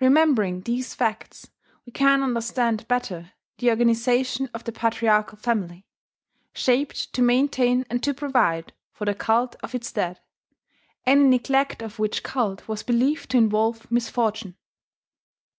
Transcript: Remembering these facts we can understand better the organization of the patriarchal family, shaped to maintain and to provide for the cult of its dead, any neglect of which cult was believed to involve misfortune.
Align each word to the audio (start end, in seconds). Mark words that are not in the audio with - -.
Remembering 0.00 0.62
these 0.62 0.94
facts 0.94 1.50
we 1.84 1.92
can 1.92 2.22
understand 2.22 2.88
better 2.88 3.32
the 3.58 3.68
organization 3.68 4.48
of 4.54 4.64
the 4.64 4.72
patriarchal 4.72 5.36
family, 5.36 5.84
shaped 6.54 7.12
to 7.12 7.20
maintain 7.20 7.84
and 7.90 8.02
to 8.02 8.14
provide 8.14 8.72
for 8.94 9.04
the 9.04 9.14
cult 9.14 9.56
of 9.62 9.74
its 9.74 9.92
dead, 9.92 10.20
any 11.04 11.24
neglect 11.24 11.82
of 11.82 11.98
which 11.98 12.22
cult 12.22 12.66
was 12.66 12.82
believed 12.82 13.32
to 13.32 13.36
involve 13.36 13.90
misfortune. 13.90 14.56